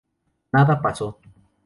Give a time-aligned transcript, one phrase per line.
[0.51, 1.19] Nada pasó.